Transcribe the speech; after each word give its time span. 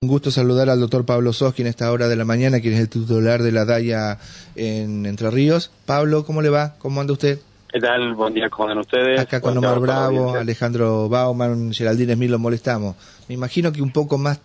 Un 0.00 0.10
gusto 0.10 0.30
saludar 0.30 0.70
al 0.70 0.78
doctor 0.78 1.04
Pablo 1.04 1.32
Soski 1.32 1.62
en 1.62 1.66
esta 1.66 1.90
hora 1.90 2.06
de 2.06 2.14
la 2.14 2.24
mañana, 2.24 2.60
quien 2.60 2.74
es 2.74 2.78
el 2.78 2.88
titular 2.88 3.42
de 3.42 3.50
la 3.50 3.64
DAIA 3.64 4.16
en 4.54 5.06
Entre 5.06 5.28
Ríos. 5.28 5.72
Pablo, 5.86 6.24
¿cómo 6.24 6.40
le 6.40 6.50
va? 6.50 6.76
¿Cómo 6.78 7.00
anda 7.00 7.14
usted? 7.14 7.40
¿Qué 7.68 7.80
tal? 7.80 8.14
Buen 8.14 8.32
día, 8.32 8.48
¿cómo 8.48 8.68
andan 8.68 8.78
ustedes? 8.78 9.18
Acá 9.18 9.40
con 9.40 9.58
Omar 9.58 9.80
Bravo, 9.80 10.36
Alejandro 10.36 11.08
Bauman, 11.08 11.72
Geraldine 11.72 12.14
Smith 12.14 12.30
lo 12.30 12.38
molestamos. 12.38 12.94
Me 13.28 13.34
imagino 13.34 13.72
que 13.72 13.82
un 13.82 13.90
poco 13.90 14.18
más 14.18 14.38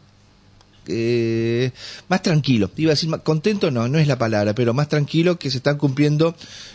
eh, 0.87 1.69
más 2.07 2.23
tranquilo. 2.23 2.71
Iba 2.75 2.89
a 2.89 2.95
decir, 2.95 3.11
contento 3.21 3.69
no, 3.69 3.87
no 3.87 3.99
es 3.99 4.07
la 4.07 4.17
palabra, 4.17 4.55
pero 4.55 4.73
más 4.73 4.89
tranquilo 4.89 5.37
que 5.37 5.51
se 5.51 5.57
están 5.57 5.77
cumpliendo 5.77 6.33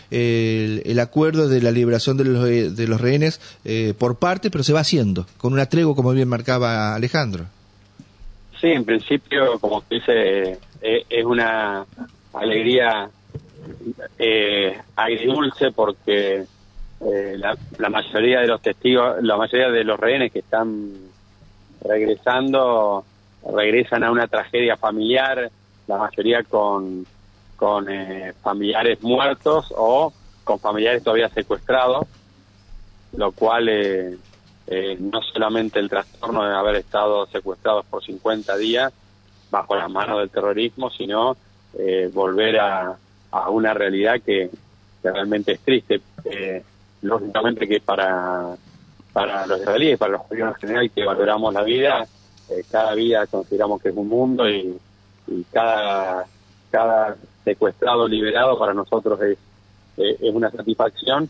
eh, 0.09 0.83
el, 0.85 1.01
acuerdo 1.01 1.49
de 1.49 1.61
la 1.61 1.71
liberación 1.71 2.15
de 2.15 2.23
los, 2.23 2.45
de 2.45 2.87
los 2.87 3.01
rehenes 3.01 3.41
eh, 3.65 3.93
por 3.99 4.19
parte, 4.19 4.49
pero 4.49 4.63
se 4.63 4.71
va 4.71 4.79
haciendo, 4.79 5.27
con 5.37 5.51
una 5.51 5.65
tregua, 5.65 5.97
como 5.97 6.13
bien 6.13 6.29
marcaba 6.29 6.95
Alejandro. 6.95 7.47
Sí, 8.59 8.67
en 8.67 8.83
principio, 8.83 9.57
como 9.59 9.83
dice, 9.89 10.59
eh, 10.81 11.05
es 11.09 11.25
una 11.25 11.85
alegría 12.33 13.09
eh, 14.17 14.77
agridulce 14.95 15.71
porque 15.71 16.45
eh, 17.01 17.35
la, 17.37 17.57
la, 17.77 17.89
mayoría 17.89 18.41
de 18.41 18.47
los 18.47 18.61
testigos, 18.61 19.23
la 19.23 19.37
mayoría 19.37 19.69
de 19.69 19.83
los 19.85 19.97
rehenes 19.97 20.33
que 20.33 20.39
están 20.39 20.91
regresando, 21.81 23.05
regresan 23.53 24.03
a 24.03 24.11
una 24.11 24.27
tragedia 24.27 24.75
familiar, 24.75 25.49
la 25.87 25.97
mayoría 25.97 26.43
con, 26.43 27.05
con 27.55 27.89
eh, 27.89 28.33
familiares 28.41 29.01
muertos 29.01 29.73
o 29.75 30.11
con 30.43 30.59
familiares 30.59 31.01
todavía 31.01 31.29
secuestrados, 31.29 32.07
lo 33.13 33.31
cual 33.31 33.69
eh, 34.71 34.97
no 34.99 35.21
solamente 35.23 35.79
el 35.79 35.89
trastorno 35.89 36.47
de 36.47 36.55
haber 36.55 36.75
estado 36.75 37.25
secuestrados 37.27 37.85
por 37.87 38.03
50 38.03 38.55
días 38.57 38.93
bajo 39.49 39.75
las 39.75 39.89
manos 39.89 40.19
del 40.19 40.29
terrorismo, 40.29 40.91
sino 40.91 41.35
eh, 41.77 42.09
volver 42.13 42.59
a, 42.59 42.95
a, 43.31 43.49
una 43.49 43.73
realidad 43.73 44.21
que, 44.23 44.49
que, 45.01 45.11
realmente 45.11 45.53
es 45.53 45.59
triste. 45.61 46.01
Eh, 46.25 46.63
lógicamente 47.01 47.67
que 47.67 47.79
para, 47.79 48.55
para 49.11 49.47
los 49.47 49.59
israelíes, 49.59 49.97
para 49.97 50.13
los 50.13 50.21
judíos 50.21 50.49
en 50.49 50.55
general 50.55 50.91
que 50.91 51.03
valoramos 51.03 51.51
la 51.51 51.63
vida, 51.63 52.07
eh, 52.49 52.63
cada 52.69 52.93
vida 52.93 53.25
consideramos 53.25 53.81
que 53.81 53.89
es 53.89 53.95
un 53.95 54.07
mundo 54.07 54.47
y, 54.47 54.77
y 55.27 55.43
cada, 55.51 56.25
cada 56.69 57.15
secuestrado 57.43 58.07
liberado 58.07 58.57
para 58.59 58.73
nosotros 58.73 59.19
es, 59.21 59.37
eh, 59.97 60.17
es 60.21 60.33
una 60.33 60.51
satisfacción 60.51 61.27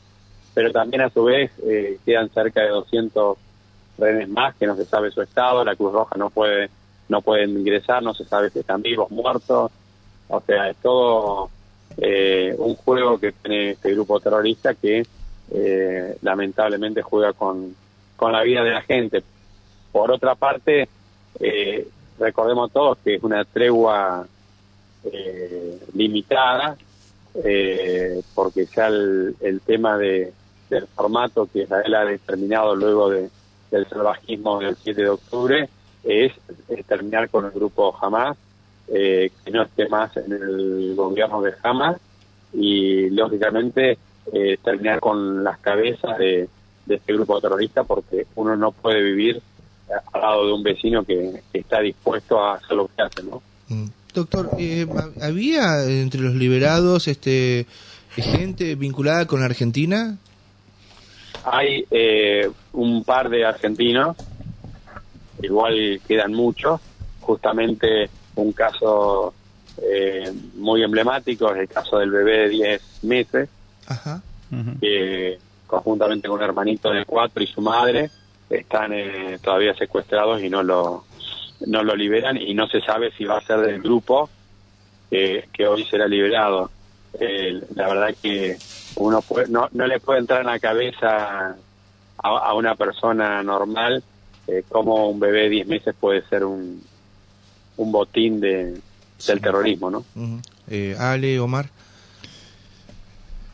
pero 0.53 0.71
también 0.71 1.01
a 1.01 1.09
su 1.09 1.23
vez 1.23 1.51
eh, 1.65 1.99
quedan 2.05 2.29
cerca 2.29 2.61
de 2.61 2.69
200 2.69 3.37
rehenes 3.97 4.29
más 4.29 4.55
que 4.55 4.67
no 4.67 4.75
se 4.75 4.85
sabe 4.85 5.11
su 5.11 5.21
estado, 5.21 5.63
la 5.63 5.75
Cruz 5.75 5.93
Roja 5.93 6.15
no 6.17 6.29
puede 6.29 6.69
no 7.09 7.21
pueden 7.21 7.57
ingresar, 7.57 8.03
no 8.03 8.13
se 8.13 8.23
sabe 8.25 8.51
si 8.51 8.59
están 8.59 8.83
vivos, 8.83 9.09
muertos, 9.09 9.71
o 10.27 10.41
sea, 10.41 10.69
es 10.69 10.77
todo 10.77 11.49
eh, 11.97 12.53
un 12.57 12.75
juego 12.75 13.19
que 13.19 13.31
tiene 13.31 13.71
este 13.71 13.91
grupo 13.93 14.19
terrorista 14.19 14.75
que 14.75 15.05
eh, 15.51 16.17
lamentablemente 16.21 17.01
juega 17.01 17.33
con, 17.33 17.75
con 18.15 18.31
la 18.31 18.43
vida 18.43 18.63
de 18.63 18.71
la 18.71 18.81
gente. 18.83 19.23
Por 19.91 20.11
otra 20.11 20.35
parte, 20.35 20.87
eh, 21.39 21.87
recordemos 22.19 22.71
todos 22.71 22.99
que 22.99 23.15
es 23.15 23.23
una 23.23 23.43
tregua 23.45 24.27
eh, 25.05 25.79
limitada, 25.95 26.77
eh, 27.43 28.21
porque 28.35 28.65
ya 28.65 28.87
el, 28.87 29.35
el 29.39 29.61
tema 29.61 29.97
de, 29.97 30.33
del 30.69 30.87
formato 30.87 31.47
que 31.51 31.63
Israel 31.63 31.95
ha 31.95 32.05
determinado 32.05 32.75
luego 32.75 33.09
de, 33.09 33.29
del 33.71 33.87
salvajismo 33.87 34.59
del 34.59 34.75
7 34.75 35.01
de 35.01 35.09
octubre 35.09 35.69
es, 36.03 36.33
terminar 36.87 37.29
con 37.29 37.45
el 37.45 37.51
grupo 37.51 37.95
Hamas, 38.01 38.37
eh, 38.87 39.31
que 39.43 39.51
no 39.51 39.63
esté 39.63 39.87
más 39.87 40.15
en 40.17 40.31
el 40.31 40.95
gobierno 40.95 41.41
de 41.41 41.53
Hamas 41.63 41.99
y 42.53 43.09
lógicamente 43.09 43.97
eh, 44.33 44.57
terminar 44.63 44.99
con 44.99 45.43
las 45.43 45.59
cabezas 45.59 46.17
de, 46.17 46.47
de, 46.85 46.95
este 46.95 47.13
grupo 47.13 47.39
terrorista 47.39 47.83
porque 47.83 48.25
uno 48.35 48.55
no 48.55 48.71
puede 48.71 49.01
vivir 49.01 49.41
al 50.13 50.21
lado 50.21 50.47
de 50.47 50.53
un 50.53 50.63
vecino 50.63 51.03
que, 51.03 51.41
que 51.51 51.59
está 51.59 51.79
dispuesto 51.79 52.39
a 52.39 52.55
hacer 52.55 52.77
lo 52.77 52.87
que 52.87 53.01
hace, 53.01 53.23
¿no? 53.23 53.41
Mm. 53.67 53.87
Doctor, 54.13 54.49
eh, 54.57 54.87
¿había 55.21 55.83
entre 55.85 56.21
los 56.21 56.33
liberados 56.35 57.07
este 57.07 57.65
gente 58.15 58.75
vinculada 58.75 59.25
con 59.25 59.43
Argentina? 59.43 60.17
Hay 61.45 61.85
eh, 61.91 62.49
un 62.73 63.03
par 63.03 63.29
de 63.29 63.45
argentinos, 63.45 64.17
igual 65.41 66.01
quedan 66.07 66.33
muchos, 66.33 66.81
justamente 67.21 68.09
un 68.35 68.51
caso 68.51 69.33
eh, 69.81 70.31
muy 70.55 70.83
emblemático 70.83 71.53
es 71.53 71.61
el 71.61 71.67
caso 71.67 71.99
del 71.99 72.11
bebé 72.11 72.39
de 72.39 72.49
10 72.49 72.81
meses, 73.03 73.49
Ajá. 73.87 74.21
Uh 74.51 74.55
-huh. 74.55 74.79
que 74.79 75.39
conjuntamente 75.67 76.27
con 76.27 76.37
un 76.39 76.43
hermanito 76.43 76.91
de 76.91 77.05
4 77.05 77.43
y 77.43 77.47
su 77.47 77.61
madre 77.61 78.09
están 78.49 78.91
eh, 78.93 79.37
todavía 79.41 79.73
secuestrados 79.75 80.41
y 80.41 80.49
no 80.49 80.63
lo 80.63 81.03
no 81.65 81.83
lo 81.83 81.95
liberan 81.95 82.37
y 82.37 82.53
no 82.53 82.67
se 82.67 82.81
sabe 82.81 83.11
si 83.17 83.25
va 83.25 83.37
a 83.37 83.41
ser 83.45 83.59
del 83.61 83.81
grupo 83.81 84.29
eh, 85.11 85.47
que 85.53 85.67
hoy 85.67 85.83
será 85.85 86.07
liberado. 86.07 86.69
Eh, 87.19 87.59
la 87.75 87.87
verdad 87.87 88.15
que 88.21 88.57
uno 88.95 89.21
puede, 89.21 89.47
no, 89.49 89.67
no 89.71 89.87
le 89.87 89.99
puede 89.99 90.19
entrar 90.19 90.41
en 90.41 90.47
la 90.47 90.59
cabeza 90.59 91.55
a, 92.17 92.27
a 92.27 92.53
una 92.53 92.75
persona 92.75 93.41
normal 93.43 94.03
eh, 94.47 94.63
cómo 94.69 95.09
un 95.09 95.19
bebé 95.19 95.43
de 95.43 95.49
10 95.49 95.67
meses 95.67 95.95
puede 95.99 96.21
ser 96.27 96.43
un, 96.43 96.81
un 97.77 97.91
botín 97.91 98.39
de, 98.39 98.75
Sí. 99.17 99.33
del 99.33 99.41
terrorismo, 99.41 99.89
¿no? 99.91 100.05
Eh, 100.69 100.95
Ale, 100.97 101.41
Omar. 101.41 101.69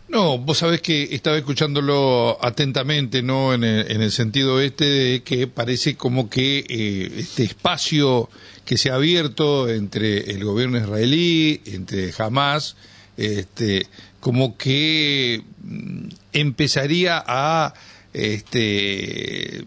No, 0.08 0.38
vos 0.38 0.60
sabés 0.60 0.82
que 0.82 1.16
estaba 1.16 1.36
escuchándolo 1.36 2.38
atentamente, 2.40 3.24
¿no? 3.24 3.56
En 3.56 3.64
el, 3.64 3.92
en 3.92 4.02
el 4.04 4.12
sentido 4.12 4.62
este 4.62 4.86
de 4.86 5.24
que 5.24 5.48
parece 5.48 5.96
como 5.96 6.30
que 6.30 6.60
eh, 6.70 7.12
este 7.18 7.44
espacio 7.44 8.30
que 8.66 8.78
se 8.78 8.92
ha 8.92 8.96
abierto 8.96 9.68
entre 9.68 10.32
el 10.32 10.44
gobierno 10.46 10.78
israelí, 10.78 11.60
entre 11.66 12.14
Hamas, 12.18 12.76
este, 13.18 13.88
como 14.20 14.58
que 14.58 15.42
mm, 15.64 16.08
empezaría 16.34 17.24
a 17.26 17.74
este, 18.14 19.66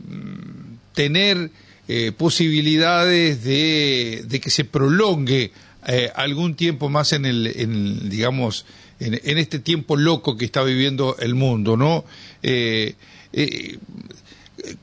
tener 0.94 1.50
eh, 1.88 2.12
posibilidades 2.16 3.43
de, 3.43 4.25
de 4.25 4.41
que 4.41 4.50
se 4.50 4.65
prolongue 4.65 5.50
eh, 5.88 6.12
algún 6.15 6.54
tiempo 6.54 6.91
más 6.91 7.15
en 7.15 7.25
el, 7.25 7.47
en, 7.47 8.10
digamos, 8.10 8.66
en, 9.00 9.15
en, 9.25 9.38
este 9.38 9.59
tiempo 9.59 9.97
loco 9.97 10.37
que 10.37 10.44
está 10.44 10.62
viviendo 10.62 11.16
el 11.19 11.34
mundo, 11.34 11.78
¿no? 11.78 12.04
Eh, 12.43 12.94
eh, 13.32 13.78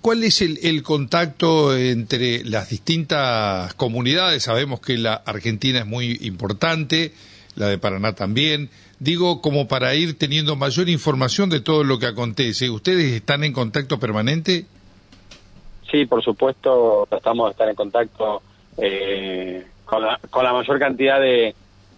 ¿Cuál 0.02 0.24
es 0.24 0.42
el, 0.42 0.58
el, 0.64 0.82
contacto 0.82 1.78
entre 1.78 2.44
las 2.44 2.70
distintas 2.70 3.76
comunidades? 3.76 4.44
Sabemos 4.44 4.80
que 4.80 4.98
la 4.98 5.14
Argentina 5.14 5.80
es 5.80 5.86
muy 5.86 6.18
importante, 6.22 7.14
la 7.56 7.68
de 7.68 7.78
Paraná 7.78 8.16
también. 8.16 8.72
Digo, 8.98 9.42
como 9.42 9.68
para 9.68 9.94
ir 9.94 10.18
teniendo 10.18 10.56
mayor 10.56 10.90
información 10.90 11.52
de 11.52 11.60
todo 11.60 11.84
lo 11.84 12.00
que 12.00 12.08
acontece. 12.08 12.72
¿Ustedes 12.72 13.14
están 13.14 13.44
en 13.44 13.54
contacto 13.54 14.00
permanente? 14.00 14.66
Sí, 15.92 16.06
por 16.06 16.24
supuesto, 16.24 17.06
tratamos 17.08 17.50
de 17.50 17.52
estar 17.52 17.70
en 17.70 17.76
contacto 17.76 18.42
eh, 18.78 19.66
con, 19.86 20.04
la, 20.04 20.20
con 20.30 20.44
la 20.44 20.54
mayor 20.54 20.80
cantidad 20.80 21.20
de, 21.20 21.56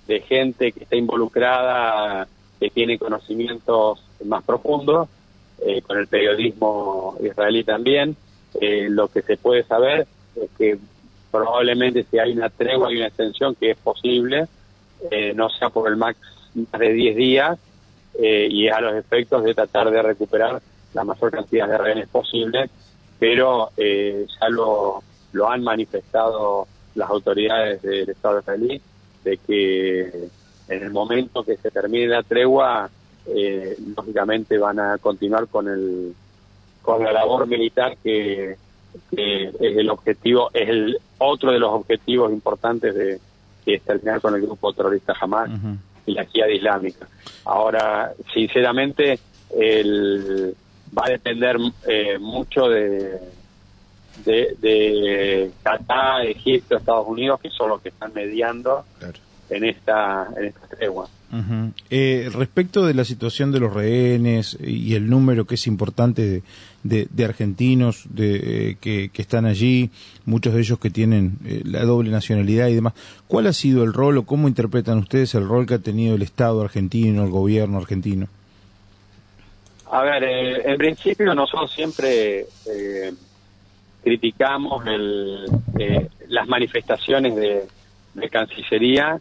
de 0.07 0.21
gente 0.21 0.71
que 0.71 0.83
está 0.83 0.95
involucrada, 0.95 2.27
que 2.59 2.69
tiene 2.69 2.97
conocimientos 2.97 4.03
más 4.25 4.43
profundos, 4.43 5.09
eh, 5.59 5.81
con 5.81 5.97
el 5.97 6.07
periodismo 6.07 7.17
israelí 7.21 7.63
también. 7.63 8.15
Eh, 8.59 8.87
lo 8.89 9.07
que 9.09 9.21
se 9.21 9.37
puede 9.37 9.63
saber 9.63 10.07
es 10.35 10.49
que 10.57 10.77
probablemente 11.31 12.05
si 12.09 12.17
hay 12.19 12.31
una 12.31 12.49
tregua 12.49 12.91
y 12.91 12.97
una 12.97 13.07
extensión, 13.07 13.55
que 13.55 13.71
es 13.71 13.77
posible, 13.77 14.47
eh, 15.11 15.33
no 15.35 15.49
sea 15.49 15.69
por 15.69 15.89
el 15.89 15.97
max 15.97 16.17
más 16.55 16.79
de 16.79 16.93
10 16.93 17.15
días, 17.15 17.59
y 18.19 18.65
es 18.65 18.73
a 18.73 18.81
los 18.81 18.95
efectos 18.95 19.43
de 19.43 19.53
tratar 19.53 19.91
de 19.91 20.01
recuperar 20.01 20.59
la 20.95 21.03
mayor 21.03 21.29
cantidad 21.29 21.67
de 21.67 21.77
rehenes 21.77 22.09
posible, 22.09 22.67
pero 23.19 23.69
ya 23.77 24.49
lo, 24.49 25.03
lo 25.33 25.49
han 25.51 25.63
manifestado 25.63 26.67
las 26.97 27.09
autoridades 27.09 27.81
del 27.81 28.09
Estado 28.09 28.39
israelí, 28.39 28.81
de 29.23 29.37
que 29.37 30.29
en 30.67 30.83
el 30.83 30.91
momento 30.91 31.43
que 31.43 31.55
se 31.57 31.71
termine 31.71 32.07
la 32.07 32.23
tregua, 32.23 32.89
eh, 33.27 33.77
lógicamente 33.95 34.57
van 34.57 34.79
a 34.79 34.97
continuar 34.97 35.47
con 35.47 35.67
el 35.67 36.13
con 36.81 37.03
la 37.03 37.11
labor 37.11 37.47
militar 37.47 37.97
que, 38.01 38.55
que, 39.11 39.43
es 39.43 39.77
el 39.77 39.89
objetivo, 39.89 40.49
es 40.53 40.69
el 40.69 40.97
otro 41.17 41.51
de 41.51 41.59
los 41.59 41.69
objetivos 41.73 42.31
importantes 42.31 42.95
de 42.95 43.19
que 43.65 43.75
es 43.75 43.81
terminar 43.81 44.21
con 44.21 44.33
el 44.35 44.41
grupo 44.41 44.71
terrorista 44.71 45.13
Hamas 45.19 45.49
uh 45.49 45.53
-huh. 45.53 45.77
y 46.05 46.13
la 46.13 46.23
Jihad 46.23 46.47
Islámica. 46.47 47.05
Ahora, 47.43 48.13
sinceramente, 48.33 49.19
el, 49.59 50.55
va 50.97 51.07
a 51.07 51.09
depender 51.09 51.57
eh, 51.85 52.17
mucho 52.17 52.69
de, 52.69 53.19
de, 54.25 54.55
de 54.59 55.51
Qatar, 55.63 56.25
Egipto, 56.25 56.77
Estados 56.77 57.07
Unidos, 57.07 57.39
que 57.39 57.49
son 57.49 57.69
los 57.69 57.81
que 57.81 57.89
están 57.89 58.13
mediando 58.13 58.85
en 59.49 59.63
esta 59.63 60.27
en 60.37 60.45
esta 60.45 60.67
tregua. 60.67 61.09
Eh, 61.89 62.29
respecto 62.33 62.85
de 62.85 62.93
la 62.93 63.03
situación 63.03 63.51
de 63.51 63.59
los 63.59 63.73
rehenes 63.73 64.57
y 64.61 64.95
el 64.95 65.09
número 65.09 65.45
que 65.45 65.55
es 65.55 65.67
importante 65.67 66.41
de, 66.83 67.25
argentinos 67.25 68.05
de, 68.09 68.69
eh, 68.69 68.77
que, 68.79 69.11
están 69.21 69.45
allí, 69.45 69.89
muchos 70.25 70.53
de 70.53 70.61
ellos 70.61 70.79
que 70.79 70.89
tienen 70.89 71.37
eh, 71.45 71.61
la 71.65 71.83
doble 71.83 72.11
nacionalidad 72.11 72.69
y 72.69 72.75
demás, 72.75 72.93
¿cuál 73.27 73.47
ha 73.47 73.53
sido 73.53 73.83
el 73.83 73.91
rol 73.91 74.17
o 74.17 74.25
cómo 74.25 74.47
interpretan 74.47 74.99
ustedes 74.99 75.35
el 75.35 75.47
rol 75.47 75.65
que 75.65 75.73
ha 75.73 75.79
tenido 75.79 76.15
el 76.15 76.21
Estado 76.21 76.61
argentino, 76.61 77.25
el 77.25 77.29
gobierno 77.29 77.77
argentino? 77.77 78.27
A 79.91 80.03
ver, 80.03 80.23
en 80.23 80.77
principio 80.77 81.33
nosotros 81.33 81.71
siempre 81.73 82.45
criticamos 84.07 84.85
las 86.29 86.47
manifestaciones 86.47 87.35
de, 87.35 87.67
de 88.13 88.29
Cancillería 88.29 89.19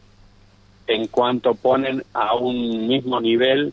en 0.86 1.08
cuanto 1.08 1.56
ponen 1.56 2.04
a 2.14 2.36
un 2.36 2.86
mismo 2.86 3.20
nivel 3.20 3.72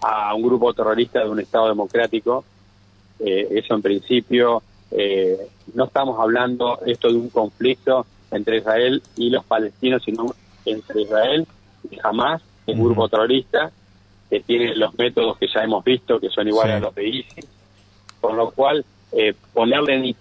a 0.00 0.34
un 0.34 0.42
grupo 0.42 0.72
terrorista 0.72 1.22
de 1.22 1.28
un 1.28 1.38
Estado 1.38 1.68
democrático. 1.68 2.46
Eh, 3.20 3.46
eso 3.50 3.74
en 3.74 3.82
principio, 3.82 4.62
eh, 4.90 5.36
no 5.74 5.84
estamos 5.84 6.18
hablando 6.18 6.80
esto 6.86 7.08
de 7.08 7.18
un 7.18 7.28
conflicto 7.28 8.06
entre 8.30 8.56
Israel 8.56 9.02
y 9.16 9.28
los 9.28 9.44
palestinos, 9.44 10.02
sino 10.02 10.34
entre 10.64 11.02
Israel 11.02 11.46
y 11.90 11.98
Hamas, 12.02 12.40
un 12.68 12.82
grupo 12.82 13.06
terrorista 13.06 13.70
que 14.30 14.40
tiene 14.40 14.74
los 14.76 14.94
métodos 14.94 15.36
que 15.36 15.46
ya 15.46 15.62
hemos 15.62 15.84
visto, 15.84 16.18
que 16.18 16.30
son 16.30 16.48
iguales 16.48 16.76
a 16.76 16.80
los 16.80 16.94
de 16.94 17.06
ISIS, 17.06 17.46
con 18.18 18.34
lo 18.38 18.50
cual 18.50 18.82
eh, 19.12 19.34
ponerle 19.52 19.94
en, 19.94 20.16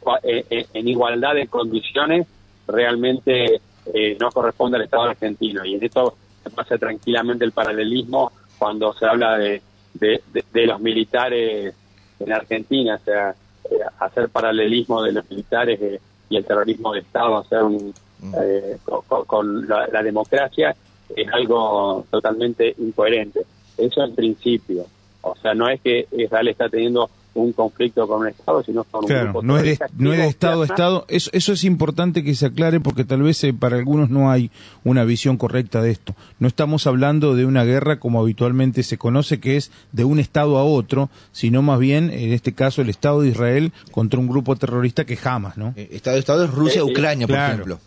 en 0.73 0.87
igualdad 0.87 1.35
de 1.35 1.47
condiciones 1.47 2.27
realmente 2.67 3.61
eh, 3.93 4.17
no 4.19 4.29
corresponde 4.31 4.77
al 4.77 4.83
Estado 4.83 5.03
argentino. 5.03 5.65
Y 5.65 5.75
en 5.75 5.83
esto 5.83 6.15
se 6.43 6.49
pasa 6.49 6.77
tranquilamente 6.77 7.45
el 7.45 7.51
paralelismo 7.51 8.31
cuando 8.57 8.93
se 8.93 9.05
habla 9.05 9.37
de, 9.37 9.61
de, 9.93 10.65
los 10.67 10.79
militares 10.79 11.73
en 12.19 12.31
Argentina, 12.31 12.99
o 13.01 13.03
sea, 13.03 13.35
eh, 13.69 13.79
hacer 13.99 14.29
paralelismo 14.29 15.01
de 15.01 15.13
los 15.13 15.29
militares 15.29 15.79
eh, 15.81 15.99
y 16.29 16.37
el 16.37 16.45
terrorismo 16.45 16.93
de 16.93 16.99
Estado, 16.99 17.37
hacer 17.37 17.63
un, 17.63 17.93
mm. 18.19 19.25
con, 19.25 19.67
la, 19.67 20.03
democracia, 20.03 20.75
es 21.15 21.27
algo 21.33 22.05
totalmente 22.09 22.75
incoherente. 22.77 23.41
Eso 23.77 24.03
en 24.03 24.15
principio. 24.15 24.85
O 25.21 25.35
sea, 25.35 25.53
no 25.53 25.67
es 25.67 25.81
que 25.81 26.07
Israel 26.11 26.47
está 26.47 26.69
teniendo 26.69 27.09
un 27.33 27.53
conflicto 27.53 28.07
con 28.07 28.21
un 28.21 28.27
Estado, 28.27 28.63
sino 28.63 28.83
con 28.83 29.05
un 29.05 29.09
grupo 29.09 29.41
no 29.41 29.57
es, 29.57 29.63
de, 29.63 29.85
no 29.97 30.11
es 30.11 30.19
de 30.19 30.27
Estado 30.27 30.63
a 30.63 30.65
Estado. 30.65 31.05
Eso, 31.07 31.29
eso 31.33 31.53
es 31.53 31.63
importante 31.63 32.23
que 32.23 32.35
se 32.35 32.47
aclare 32.47 32.79
porque 32.79 33.05
tal 33.05 33.21
vez 33.21 33.41
eh, 33.43 33.53
para 33.53 33.77
algunos 33.77 34.09
no 34.09 34.29
hay 34.29 34.51
una 34.83 35.05
visión 35.05 35.37
correcta 35.37 35.81
de 35.81 35.91
esto. 35.91 36.15
No 36.39 36.47
estamos 36.47 36.87
hablando 36.87 37.35
de 37.35 37.45
una 37.45 37.63
guerra 37.63 37.99
como 37.99 38.19
habitualmente 38.19 38.83
se 38.83 38.97
conoce, 38.97 39.39
que 39.39 39.55
es 39.57 39.71
de 39.91 40.03
un 40.03 40.19
Estado 40.19 40.57
a 40.57 40.63
otro, 40.63 41.09
sino 41.31 41.61
más 41.61 41.79
bien, 41.79 42.09
en 42.09 42.33
este 42.33 42.53
caso, 42.53 42.81
el 42.81 42.89
Estado 42.89 43.21
de 43.21 43.29
Israel 43.29 43.71
contra 43.91 44.19
un 44.19 44.27
grupo 44.27 44.55
terrorista 44.55 45.05
que 45.05 45.15
jamás, 45.15 45.57
¿no? 45.57 45.73
Eh, 45.77 45.89
Estado 45.91 46.15
de 46.15 46.19
Estado 46.19 46.45
es 46.45 46.51
Rusia-Ucrania, 46.51 47.27
por 47.27 47.37
ejemplo. 47.37 47.79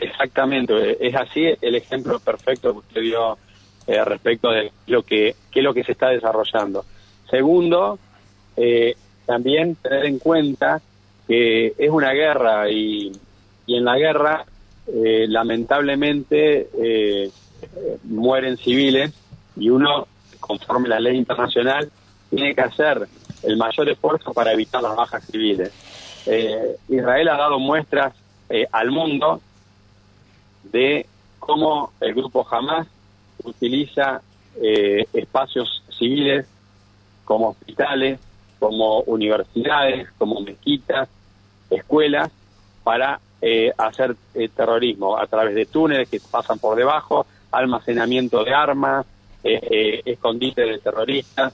Exactamente, 0.00 1.06
es 1.06 1.14
así 1.14 1.46
el 1.60 1.74
ejemplo 1.74 2.20
perfecto 2.20 2.72
que 2.72 2.78
usted 2.78 3.00
dio 3.00 3.38
eh, 3.86 4.04
respecto 4.04 4.50
de 4.50 4.72
lo 4.86 5.02
que, 5.02 5.34
qué 5.50 5.60
es 5.60 5.64
lo 5.64 5.72
que 5.72 5.84
se 5.84 5.92
está 5.92 6.08
desarrollando. 6.08 6.84
Segundo, 7.30 7.98
eh, 8.56 8.96
también 9.26 9.74
tener 9.76 10.06
en 10.06 10.18
cuenta 10.18 10.80
que 11.26 11.74
es 11.76 11.90
una 11.90 12.12
guerra 12.12 12.70
y, 12.70 13.12
en 13.66 13.84
la 13.84 13.98
guerra 13.98 14.46
eh, 14.86 15.26
lamentablemente 15.28 16.68
eh, 16.80 17.30
mueren 18.04 18.56
civiles 18.56 19.12
y 19.56 19.70
uno, 19.70 20.06
conforme 20.38 20.88
la 20.88 21.00
ley 21.00 21.16
internacional, 21.16 21.90
tiene 22.30 22.54
que 22.54 22.60
hacer 22.60 23.08
el 23.42 23.56
mayor 23.56 23.88
esfuerzo 23.88 24.32
para 24.32 24.52
evitar 24.52 24.82
las 24.82 24.94
bajas 24.94 25.24
civiles. 25.24 25.72
Israel 26.88 27.28
ha 27.28 27.36
dado 27.36 27.58
muestras 27.58 28.12
al 28.72 28.90
mundo 28.90 29.40
de 30.64 31.06
cómo 31.38 31.92
el 32.00 32.14
grupo 32.14 32.46
Hamas 32.50 32.88
utiliza 33.44 34.20
espacios 35.12 35.84
civiles 35.96 36.46
como 37.24 37.50
hospitales, 37.50 38.18
como 38.58 39.00
universidades, 39.00 40.08
como 40.18 40.40
mezquitas, 40.40 41.08
escuelas, 41.70 42.30
para 42.86 43.20
eh, 43.42 43.72
hacer 43.76 44.16
eh, 44.34 44.48
terrorismo 44.48 45.18
a 45.18 45.26
través 45.26 45.54
de 45.54 45.66
túneles 45.66 46.08
que 46.08 46.20
pasan 46.20 46.58
por 46.58 46.76
debajo, 46.76 47.26
almacenamiento 47.50 48.44
de 48.44 48.54
armas, 48.54 49.04
eh, 49.44 50.02
escondite 50.04 50.62
de 50.62 50.78
terroristas. 50.78 51.52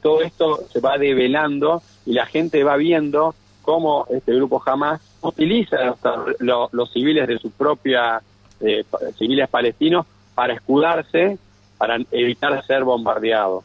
todo 0.00 0.22
esto 0.22 0.60
se 0.72 0.80
va 0.80 0.96
develando 0.96 1.82
y 2.06 2.12
la 2.12 2.26
gente 2.26 2.62
va 2.62 2.76
viendo 2.76 3.34
cómo 3.62 4.06
este 4.08 4.32
grupo 4.32 4.60
jamás 4.60 5.00
utiliza 5.20 5.96
los, 6.38 6.72
los 6.72 6.92
civiles 6.92 7.26
de 7.26 7.38
su 7.38 7.50
propia, 7.50 8.22
civiles 9.18 9.48
palestinos, 9.48 10.06
para 10.34 10.54
escudarse, 10.54 11.38
para 11.76 11.98
evitar 12.12 12.64
ser 12.64 12.84
bombardeados. 12.84 13.64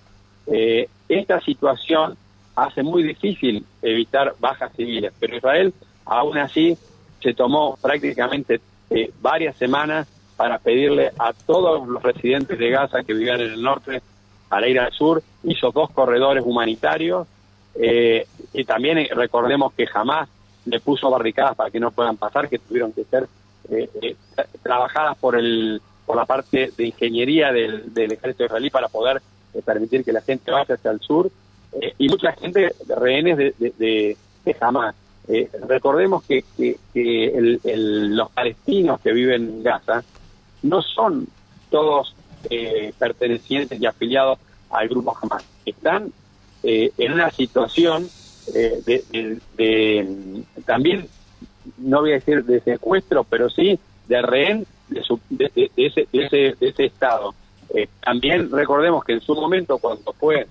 esta 1.07 1.39
situación 1.41 2.17
hace 2.63 2.83
muy 2.83 3.03
difícil 3.03 3.65
evitar 3.81 4.35
bajas 4.39 4.71
civiles, 4.75 5.13
pero 5.19 5.38
Israel 5.38 5.73
aún 6.06 6.38
así 6.38 6.77
se 7.21 7.33
tomó 7.33 7.77
prácticamente 7.81 8.59
eh, 8.89 9.11
varias 9.21 9.56
semanas 9.56 10.07
para 10.35 10.57
pedirle 10.57 11.11
a 11.17 11.33
todos 11.33 11.88
los 11.88 12.01
residentes 12.01 12.57
de 12.57 12.69
Gaza 12.69 13.03
que 13.03 13.13
vivían 13.13 13.41
en 13.41 13.51
el 13.51 13.61
norte 13.61 14.01
para 14.47 14.67
ir 14.67 14.79
al 14.79 14.91
sur, 14.91 15.21
hizo 15.44 15.71
dos 15.71 15.91
corredores 15.91 16.44
humanitarios 16.45 17.27
eh, 17.75 18.25
y 18.53 18.63
también 18.63 18.97
eh, 18.97 19.09
recordemos 19.13 19.73
que 19.73 19.85
jamás 19.85 20.27
le 20.65 20.79
puso 20.79 21.09
barricadas 21.09 21.56
para 21.56 21.69
que 21.69 21.79
no 21.79 21.91
puedan 21.91 22.17
pasar, 22.17 22.50
que 22.50 22.59
tuvieron 22.59 22.91
que 22.91 23.03
ser 23.06 23.27
trabajadas 24.63 25.15
por 25.17 25.35
el 25.38 25.79
por 26.06 26.15
la 26.15 26.25
parte 26.25 26.71
de 26.75 26.88
ingeniería 26.88 27.51
del, 27.51 27.94
del 27.94 28.11
ejército 28.11 28.45
israelí 28.45 28.71
para 28.71 28.88
poder 28.88 29.21
permitir 29.63 30.03
que 30.03 30.11
la 30.11 30.21
gente 30.21 30.50
vaya 30.50 30.73
hacia 30.73 30.89
el 30.89 31.00
sur 31.01 31.29
eh, 31.74 31.94
y 31.98 32.10
mucha 32.10 32.31
gente 32.33 32.74
de 32.86 32.95
rehenes 32.95 33.38
de, 33.38 33.54
de, 33.57 34.18
Hamas. 34.60 34.95
Eh, 35.27 35.48
recordemos 35.68 36.24
que, 36.24 36.44
los 36.95 38.31
palestinos 38.31 39.00
que 39.00 39.13
viven 39.13 39.44
en 39.44 39.63
Gaza 39.63 40.04
no 40.63 40.81
son 40.81 41.28
todos 41.69 42.16
eh, 42.49 42.92
pertenecientes 42.97 43.80
y 43.80 43.85
afiliados 43.85 44.40
al 44.71 44.90
grupo 44.90 45.16
Hamas. 45.21 45.45
Están 45.66 46.11
en 46.64 47.14
una 47.14 47.31
situación 47.31 48.09
de, 48.52 49.40
también, 50.66 51.07
no 51.78 52.02
voy 52.02 52.11
a 52.11 52.16
decir 52.16 52.44
de 52.44 52.59
secuestro, 52.61 53.23
pero 53.23 53.49
sí 53.49 53.80
de 54.07 54.21
rehén 54.21 54.66
de, 54.90 54.99
ese, 54.99 56.07
de, 56.11 56.26
ese, 56.26 56.56
de 56.59 56.68
ese 56.68 56.85
Estado. 56.85 57.35
también 58.04 58.52
recordemos 58.52 59.06
que 59.06 59.14
en 59.14 59.21
su 59.21 59.35
momento, 59.35 59.78
cuando 59.78 60.11
fue 60.14 60.47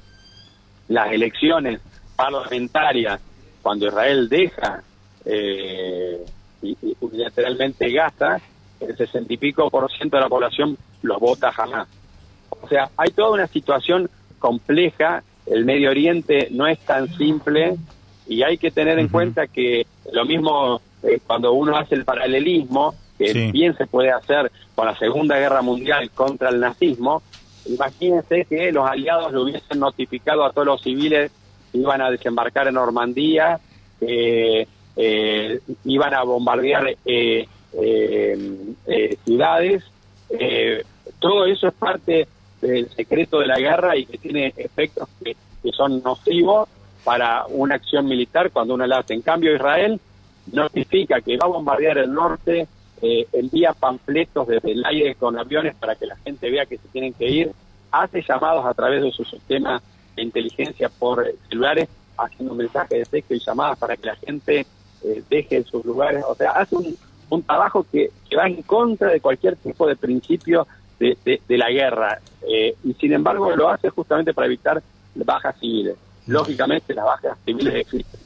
las 0.88 1.12
elecciones 1.12 1.80
parlamentarias, 2.16 3.20
cuando 3.62 3.86
Israel 3.86 4.28
deja 4.28 4.82
eh, 5.24 6.24
y, 6.62 6.76
unilateralmente 7.00 7.90
Gaza, 7.92 8.40
el 8.80 8.96
sesenta 8.96 9.32
y 9.32 9.36
pico 9.36 9.70
por 9.70 9.90
ciento 9.92 10.16
de 10.16 10.22
la 10.22 10.28
población 10.28 10.76
los 11.02 11.20
vota 11.20 11.52
jamás. 11.52 11.88
O 12.50 12.68
sea, 12.68 12.90
hay 12.96 13.10
toda 13.10 13.32
una 13.32 13.46
situación 13.46 14.10
compleja, 14.38 15.22
el 15.46 15.64
Medio 15.64 15.90
Oriente 15.90 16.48
no 16.50 16.66
es 16.66 16.78
tan 16.80 17.08
simple 17.16 17.76
y 18.26 18.42
hay 18.42 18.58
que 18.58 18.70
tener 18.70 18.98
en 18.98 19.08
cuenta 19.08 19.46
que 19.46 19.86
lo 20.12 20.24
mismo 20.24 20.80
eh, 21.02 21.20
cuando 21.26 21.52
uno 21.52 21.76
hace 21.76 21.94
el 21.94 22.04
paralelismo, 22.04 22.94
que 23.16 23.50
bien 23.52 23.76
se 23.76 23.86
puede 23.86 24.10
hacer 24.10 24.50
con 24.74 24.86
la 24.86 24.96
Segunda 24.96 25.38
Guerra 25.38 25.62
Mundial 25.62 26.10
contra 26.10 26.50
el 26.50 26.60
nazismo, 26.60 27.22
Imagínense 27.68 28.44
que 28.44 28.72
los 28.72 28.88
aliados 28.88 29.32
le 29.32 29.38
hubiesen 29.38 29.78
notificado 29.78 30.44
a 30.44 30.52
todos 30.52 30.66
los 30.66 30.82
civiles 30.82 31.30
que 31.70 31.78
iban 31.78 32.00
a 32.00 32.10
desembarcar 32.10 32.68
en 32.68 32.74
Normandía, 32.74 33.60
que 34.00 34.66
eh, 34.96 35.60
iban 35.84 36.14
a 36.14 36.22
bombardear 36.24 36.96
eh, 37.04 37.46
eh, 37.72 39.16
ciudades. 39.24 39.84
todo 41.18 41.46
eso 41.46 41.68
es 41.68 41.74
parte 41.74 42.26
del 42.60 42.88
secreto 42.90 43.38
de 43.38 43.46
la 43.46 43.58
guerra 43.58 43.96
y 43.96 44.06
que 44.06 44.18
tiene 44.18 44.52
efectos 44.56 45.08
que, 45.22 45.36
son 45.72 46.02
nocivos 46.02 46.66
para 47.04 47.44
una 47.46 47.74
acción 47.74 48.06
militar 48.08 48.50
cuando 48.50 48.74
uno 48.74 48.86
la 48.86 48.98
hace. 48.98 49.12
En 49.12 49.20
cambio, 49.20 49.54
Israel 49.54 50.00
notifica 50.50 51.20
que 51.20 51.36
va 51.36 51.44
a 51.44 51.50
bombardear 51.50 51.98
el 51.98 52.12
norte, 52.12 52.66
eh, 53.02 53.26
envía 53.32 53.72
panfletos 53.72 54.46
desde 54.46 54.72
el 54.72 54.84
aire 54.84 55.14
con 55.14 55.38
aviones 55.38 55.74
para 55.76 55.94
que 55.94 56.06
la 56.06 56.16
gente 56.16 56.50
vea 56.50 56.66
que 56.66 56.78
se 56.78 56.88
tienen 56.88 57.12
que 57.12 57.28
ir, 57.28 57.52
hace 57.90 58.22
llamados 58.26 58.66
a 58.66 58.74
través 58.74 59.02
de 59.02 59.10
su 59.12 59.24
sistema 59.24 59.82
de 60.16 60.22
inteligencia 60.22 60.88
por 60.88 61.24
celulares, 61.48 61.88
haciendo 62.16 62.54
mensajes 62.54 62.98
de 62.98 63.04
texto 63.04 63.34
y 63.34 63.40
llamadas 63.40 63.78
para 63.78 63.96
que 63.96 64.06
la 64.06 64.16
gente 64.16 64.66
eh, 65.04 65.22
deje 65.30 65.62
sus 65.64 65.84
lugares. 65.84 66.24
O 66.28 66.34
sea, 66.34 66.50
hace 66.52 66.76
un, 66.76 66.96
un 67.30 67.42
trabajo 67.42 67.86
que, 67.90 68.10
que, 68.28 68.36
va 68.36 68.46
en 68.46 68.62
contra 68.62 69.10
de 69.10 69.20
cualquier 69.20 69.56
tipo 69.56 69.86
de 69.86 69.96
principio 69.96 70.66
de, 70.98 71.16
de, 71.24 71.58
la 71.58 71.70
guerra. 71.70 72.20
Eh, 72.48 72.74
y 72.84 72.94
sin 72.94 73.12
embargo 73.12 73.54
lo 73.54 73.68
hace 73.68 73.90
justamente 73.90 74.34
para 74.34 74.46
evitar 74.46 74.82
bajas 75.14 75.58
civiles. 75.58 75.96
Lógicamente 76.26 76.94
las 76.94 77.04
bajas 77.04 77.38
civiles 77.44 77.74
existen. 77.74 78.20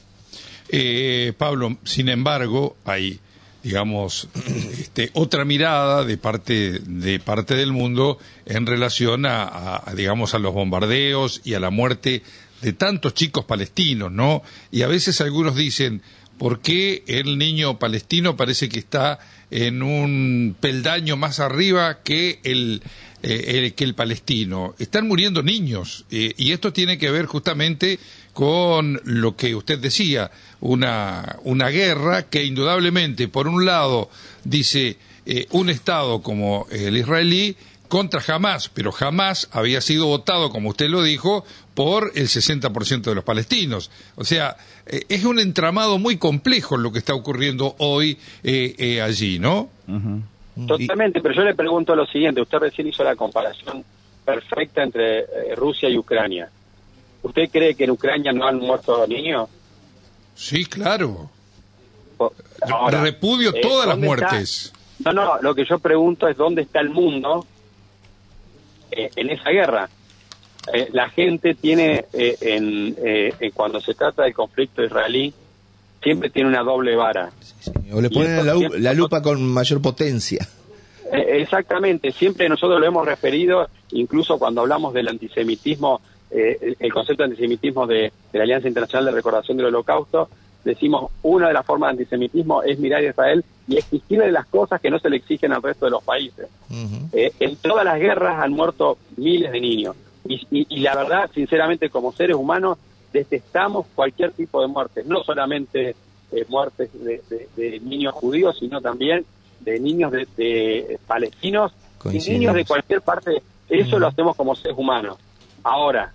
Eh, 0.69 1.33
Pablo, 1.37 1.77
sin 1.83 2.09
embargo, 2.09 2.75
hay 2.85 3.19
digamos, 3.63 4.27
este, 4.79 5.09
otra 5.13 5.45
mirada 5.45 6.03
de 6.03 6.17
parte, 6.17 6.79
de 6.79 7.19
parte 7.19 7.55
del 7.55 7.71
mundo 7.71 8.19
en 8.45 8.65
relación 8.65 9.25
a, 9.25 9.83
digamos, 9.95 10.33
a 10.33 10.39
los 10.39 10.53
bombardeos 10.53 11.41
y 11.43 11.53
a 11.53 11.59
la 11.59 11.69
muerte 11.69 12.21
de 12.61 12.73
tantos 12.73 13.13
chicos 13.13 13.45
palestinos, 13.45 14.11
¿no? 14.11 14.43
Y 14.71 14.83
a 14.83 14.87
veces 14.87 15.19
algunos 15.21 15.55
dicen, 15.55 16.01
¿por 16.37 16.61
qué 16.61 17.03
el 17.07 17.37
niño 17.37 17.79
palestino 17.79 18.37
parece 18.37 18.69
que 18.69 18.79
está 18.79 19.19
en 19.51 19.83
un 19.83 20.55
peldaño 20.59 21.15
más 21.15 21.39
arriba 21.39 22.01
que 22.03 22.39
el, 22.43 22.81
eh, 23.23 23.73
que 23.75 23.83
el 23.85 23.95
palestino? 23.95 24.75
Están 24.77 25.07
muriendo 25.07 25.41
niños 25.41 26.05
eh, 26.11 26.33
y 26.37 26.51
esto 26.51 26.73
tiene 26.73 26.97
que 26.97 27.09
ver 27.09 27.25
justamente 27.25 27.99
con 28.33 28.99
lo 29.05 29.35
que 29.37 29.55
usted 29.55 29.79
decía, 29.79 30.29
una, 30.59 31.37
una 31.43 31.69
guerra 31.69 32.23
que 32.23 32.43
indudablemente, 32.43 33.27
por 33.27 33.47
un 33.47 33.65
lado, 33.65 34.09
dice 34.43 34.97
eh, 35.25 35.47
un 35.51 35.69
Estado 35.69 36.21
como 36.21 36.67
el 36.69 36.97
israelí 36.97 37.55
contra 37.87 38.21
Hamas, 38.27 38.69
pero 38.69 38.91
jamás 38.91 39.47
había 39.51 39.79
sido 39.79 40.07
votado, 40.07 40.49
como 40.49 40.69
usted 40.69 40.89
lo 40.89 41.03
dijo, 41.03 41.45
por 41.75 42.11
el 42.15 42.27
60% 42.27 43.03
de 43.03 43.15
los 43.15 43.23
palestinos. 43.23 43.91
O 44.15 44.25
sea, 44.25 44.57
eh, 44.85 45.03
es 45.09 45.23
un 45.23 45.39
entramado 45.39 45.97
muy 45.99 46.17
complejo 46.17 46.75
lo 46.75 46.91
que 46.91 46.99
está 46.99 47.13
ocurriendo 47.13 47.75
hoy 47.77 48.17
allí, 49.01 49.39
¿no? 49.39 49.69
Totalmente, 50.67 51.21
pero 51.21 51.33
yo 51.33 51.43
le 51.43 51.55
pregunto 51.55 51.95
lo 51.95 52.05
siguiente, 52.05 52.41
usted 52.41 52.59
recién 52.59 52.87
hizo 52.87 53.03
la 53.03 53.15
comparación 53.15 53.83
perfecta 54.23 54.83
entre 54.83 55.55
Rusia 55.55 55.89
y 55.89 55.97
Ucrania. 55.97 56.49
¿Usted 57.23 57.49
cree 57.49 57.73
que 57.73 57.85
en 57.85 57.91
Ucrania 57.91 58.33
no 58.33 58.45
han 58.45 58.59
muerto 58.59 59.07
niños? 59.07 59.49
Sí, 60.35 60.65
claro. 60.65 61.29
Repudio 62.91 63.51
eh, 63.55 63.61
todas 63.61 63.87
las 63.87 63.97
muertes. 63.97 64.73
No, 65.03 65.11
no, 65.13 65.41
lo 65.41 65.55
que 65.55 65.65
yo 65.65 65.79
pregunto 65.79 66.27
es 66.27 66.37
dónde 66.37 66.61
está 66.61 66.79
el 66.79 66.89
mundo 66.89 67.45
eh, 68.91 69.09
en 69.15 69.29
esa 69.29 69.49
guerra. 69.49 69.89
Eh, 70.73 70.89
la 70.93 71.09
gente 71.09 71.55
tiene, 71.55 72.05
en, 72.13 72.95
cuando 73.53 73.81
se 73.81 73.93
trata 73.93 74.23
del 74.23 74.33
conflicto 74.33 74.83
israelí, 74.83 75.33
siempre 76.03 76.29
tiene 76.29 76.49
una 76.49 76.61
doble 76.61 76.95
vara. 76.95 77.31
O 77.91 78.01
le 78.01 78.09
ponen 78.09 78.45
la, 78.83 78.93
lupa 78.93 79.21
con 79.21 79.43
mayor 79.43 79.81
potencia. 79.81 80.47
Exactamente, 81.11 82.11
siempre 82.11 82.49
nosotros 82.49 82.79
lo 82.79 82.85
hemos 82.87 83.05
referido, 83.05 83.67
incluso 83.91 84.39
cuando 84.39 84.61
hablamos 84.61 84.93
del 84.93 85.07
antisemitismo 85.07 86.01
eh, 86.31 86.75
el, 86.79 86.91
concepto 86.91 87.21
de 87.21 87.29
antisemitismo 87.29 87.85
de, 87.85 88.11
la 88.31 88.41
Alianza 88.41 88.67
Internacional 88.67 89.05
de 89.05 89.11
Recordación 89.11 89.55
del 89.55 89.67
Holocausto, 89.67 90.29
decimos 90.63 91.11
una 91.21 91.49
de 91.49 91.53
las 91.53 91.65
formas 91.65 91.89
de 91.89 92.01
antisemitismo 92.01 92.63
es 92.63 92.79
mirar 92.79 93.01
a 93.01 93.09
Israel 93.09 93.45
y 93.67 93.77
exigirle 93.77 94.31
las 94.31 94.47
cosas 94.47 94.81
que 94.81 94.89
no 94.89 94.97
se 94.97 95.09
le 95.09 95.17
exigen 95.17 95.53
al 95.53 95.61
resto 95.61 95.85
de 95.85 95.91
los 95.91 96.03
países. 96.03 96.47
Eh, 97.11 97.31
en 97.39 97.55
todas 97.57 97.85
las 97.85 97.99
guerras 97.99 98.41
han 98.41 98.53
muerto 98.53 98.97
miles 99.15 99.51
de 99.51 99.61
niños 99.61 99.95
y, 100.25 100.79
la 100.79 100.95
verdad, 100.95 101.29
sinceramente, 101.33 101.89
como 101.89 102.13
seres 102.13 102.35
humanos, 102.35 102.77
detestamos 103.13 103.85
cualquier 103.95 104.31
tipo 104.31 104.61
de 104.61 104.67
muerte, 104.67 105.03
no 105.05 105.23
solamente 105.23 105.95
eh, 106.31 106.45
muertes 106.49 106.89
de, 106.93 107.79
niños 107.81 108.13
judíos, 108.15 108.57
sino 108.59 108.81
también 108.81 109.23
de 109.59 109.79
niños 109.79 110.11
de, 110.11 110.99
palestinos 111.07 111.71
y 112.11 112.17
niños 112.31 112.55
de 112.55 112.65
cualquier 112.65 113.01
parte. 113.01 113.41
Eso 113.69 113.99
lo 113.99 114.07
hacemos 114.07 114.35
como 114.35 114.55
seres 114.55 114.77
humanos. 114.77 115.17
Ahora, 115.63 116.11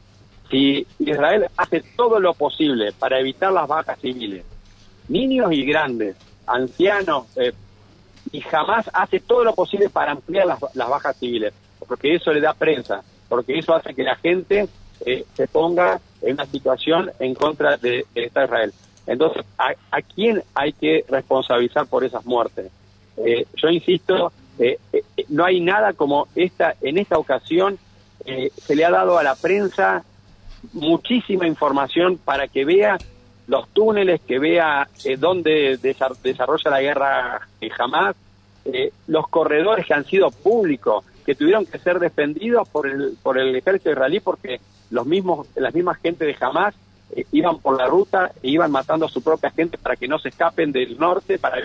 si 0.50 0.86
Israel 0.98 1.46
hace 1.56 1.82
todo 1.96 2.20
lo 2.20 2.34
posible 2.34 2.92
para 2.92 3.20
evitar 3.20 3.52
las 3.52 3.68
bajas 3.68 3.98
civiles, 4.00 4.44
niños 5.08 5.52
y 5.52 5.64
grandes, 5.64 6.16
ancianos, 6.46 7.26
eh, 7.36 7.52
y 8.32 8.40
jamás 8.40 8.90
hace 8.92 9.20
todo 9.20 9.44
lo 9.44 9.54
posible 9.54 9.88
para 9.88 10.12
ampliar 10.12 10.46
las, 10.46 10.88
bajas 10.88 11.16
civiles, 11.16 11.52
porque 11.86 12.14
eso 12.14 12.32
le 12.32 12.40
da 12.40 12.52
prensa, 12.52 13.02
porque 13.28 13.58
eso 13.58 13.74
hace 13.74 13.94
que 13.94 14.02
la 14.02 14.16
gente 14.16 14.68
eh, 15.06 15.24
se 15.34 15.46
ponga 15.46 16.00
en 16.22 16.34
una 16.34 16.46
situación 16.46 17.10
en 17.18 17.34
contra 17.34 17.76
de, 17.76 18.06
Estado 18.14 18.46
Israel. 18.46 18.72
Entonces, 19.06 19.44
¿a, 19.56 20.02
quién 20.02 20.42
hay 20.54 20.72
que 20.72 21.04
responsabilizar 21.08 21.86
por 21.86 22.04
esas 22.04 22.24
muertes? 22.26 22.70
Eh, 23.16 23.46
yo 23.56 23.68
insisto, 23.68 24.32
no 25.28 25.44
hay 25.44 25.60
nada 25.60 25.92
como 25.92 26.28
esta, 26.34 26.74
en 26.80 26.98
esta 26.98 27.18
ocasión 27.18 27.78
se 28.56 28.76
le 28.76 28.84
ha 28.84 28.90
dado 28.90 29.16
a 29.16 29.22
la 29.22 29.34
prensa 29.34 30.04
muchísima 30.72 31.46
información 31.46 32.18
para 32.18 32.48
que 32.48 32.64
vea 32.64 32.98
los 33.46 33.68
túneles, 33.70 34.20
que 34.20 34.38
vea 34.38 34.88
eh, 35.04 35.16
dónde 35.16 35.78
desarrolla 35.78 36.70
la 36.70 36.80
guerra 36.80 37.48
eh, 37.60 37.70
jamás, 37.70 38.14
eh, 38.66 38.92
los 39.06 39.26
corredores 39.28 39.86
que 39.86 39.94
han 39.94 40.04
sido 40.04 40.30
públicos, 40.30 41.04
que 41.24 41.34
tuvieron 41.34 41.64
que 41.64 41.78
ser 41.78 41.98
defendidos 41.98 42.68
por 42.68 42.86
el, 42.86 43.16
por 43.22 43.38
el 43.38 43.56
ejército 43.56 43.90
israelí 43.90 44.20
porque 44.20 44.60
los 44.90 45.06
mismos, 45.06 45.46
las 45.56 45.74
mismas 45.74 45.98
gente 45.98 46.24
de 46.24 46.36
Hamas 46.40 46.74
iban 47.32 47.58
por 47.58 47.78
la 47.78 47.86
ruta 47.86 48.32
e 48.42 48.50
iban 48.50 48.70
matando 48.70 49.06
a 49.06 49.08
su 49.08 49.22
propia 49.22 49.50
gente 49.50 49.78
para 49.78 49.96
que 49.96 50.08
no 50.08 50.18
se 50.18 50.28
escapen 50.28 50.72
del 50.72 50.98
norte, 50.98 51.38
para 51.38 51.58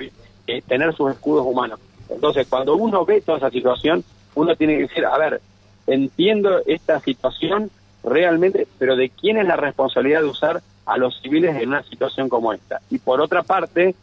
tener 0.68 0.96
sus 0.96 1.12
escudos 1.12 1.46
humanos. 1.46 1.80
Entonces, 2.10 2.48
cuando 2.48 2.76
uno 2.76 3.06
ve 3.06 3.22
toda 3.22 3.40
esa 3.40 3.50
situación, 3.50 4.04
uno 4.36 4.56
tiene 4.56 4.76
que 4.76 4.84
decir, 4.84 5.06
a 5.06 5.18
ver, 5.18 5.42
entiendo 5.88 6.62
esta 6.66 7.00
situación, 7.00 7.70
realmente, 8.04 8.68
pero 8.78 8.96
de 8.96 9.10
quién 9.10 9.38
es 9.38 9.48
la 9.48 9.56
responsabilidad 9.56 10.22
de 10.22 10.28
usar 10.28 10.62
a 10.86 10.98
los 10.98 11.20
civiles 11.22 11.56
en 11.56 11.70
una 11.70 11.84
situación 11.84 12.30
como 12.30 12.54
esta. 12.54 12.82
Y 12.90 13.00
por 13.00 13.22
otra 13.22 13.44
parte, 13.44 13.96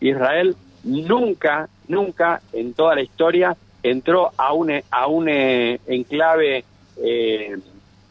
Israel 0.00 0.56
nunca, 0.82 1.68
nunca 1.88 2.40
en 2.52 2.74
toda 2.74 2.94
la 2.94 3.02
historia 3.02 3.56
entró 3.82 4.32
a 4.36 4.52
un, 4.52 4.72
a 4.90 5.06
un 5.06 5.28
eh, 5.28 5.80
enclave, 5.86 6.64
eh, 6.96 7.56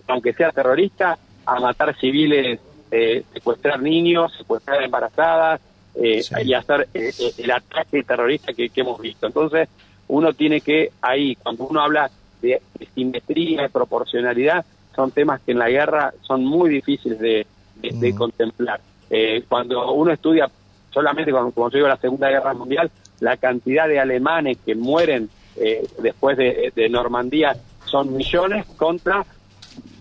aunque 0.07 0.33
sea 0.33 0.51
terrorista, 0.51 1.17
a 1.45 1.59
matar 1.59 1.95
civiles, 1.97 2.59
eh, 2.91 3.23
secuestrar 3.33 3.81
niños, 3.81 4.33
secuestrar 4.37 4.83
embarazadas 4.83 5.61
y 5.95 6.53
hacer 6.53 6.87
el 6.93 7.51
ataque 7.51 8.01
terrorista 8.03 8.51
que, 8.51 8.69
que 8.69 8.81
hemos 8.81 8.99
visto. 8.99 9.27
Entonces, 9.27 9.69
uno 10.07 10.33
tiene 10.33 10.61
que 10.61 10.91
ahí, 11.01 11.35
cuando 11.35 11.65
uno 11.65 11.81
habla 11.81 12.09
de, 12.41 12.61
simetría, 12.93 13.63
de 13.63 13.69
proporcionalidad, 13.69 14.65
son 14.95 15.11
temas 15.11 15.41
que 15.41 15.53
en 15.53 15.59
la 15.59 15.69
guerra 15.69 16.13
son 16.21 16.45
muy 16.45 16.69
difíciles 16.69 17.19
de, 17.19 17.45
mm. 17.81 18.15
contemplar. 18.15 18.79
Eh, 19.09 19.43
cuando 19.47 19.91
uno 19.93 20.11
estudia 20.11 20.49
solamente, 20.91 21.31
yo 21.31 21.69
digo, 21.71 21.87
la 21.87 21.97
Segunda 21.97 22.29
Guerra 22.29 22.53
Mundial, 22.53 22.91
la 23.19 23.37
cantidad 23.37 23.87
de 23.87 23.99
alemanes 23.99 24.57
que 24.63 24.75
mueren 24.75 25.29
eh, 25.55 25.87
después 25.99 26.37
de, 26.37 26.89
Normandía 26.89 27.55
son 27.85 28.15
millones 28.15 28.65
contra 28.77 29.25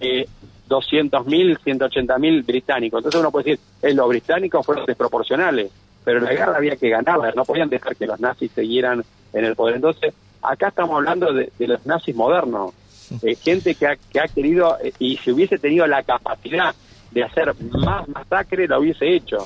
eh, 0.01 0.27
200.000, 0.69 1.59
180.000 1.59 2.47
británicos. 2.47 2.99
Entonces 2.99 3.21
uno 3.21 3.31
puede 3.31 3.45
decir, 3.45 3.61
eh, 3.83 3.95
los 3.95 4.09
británicos 4.09 4.65
fueron 4.65 4.87
desproporcionales, 4.87 5.71
pero 6.05 6.21
la 6.21 6.33
guerra 6.33 6.57
había 6.57 6.77
que 6.77 6.89
ganarla, 6.89 7.33
no 7.37 7.45
podían 7.45 7.69
dejar 7.69 7.97
que 7.97 8.07
los 8.07 8.19
nazis 8.21 8.51
siguieran 8.53 9.05
en 9.33 9.45
el 9.45 9.55
poder. 9.55 9.77
Entonces, 9.77 10.15
acá 10.43 10.69
estamos 10.69 10.97
hablando 10.97 11.33
de 11.33 11.51
los 11.59 11.87
nazis 11.87 12.15
modernos, 12.15 12.75
gente 13.43 13.75
que 13.75 13.87
ha, 13.87 13.97
que 13.97 14.21
ha 14.21 14.29
querido, 14.29 14.79
eh, 14.83 14.93
y 14.99 15.17
si 15.19 15.31
hubiese 15.31 15.59
tenido 15.59 15.87
la 15.87 16.03
capacidad 16.03 16.75
de 17.11 17.25
hacer 17.25 17.55
más 17.73 18.09
masacre, 18.09 18.67
lo 18.67 18.81
hubiese 18.81 19.15
hecho. 19.15 19.39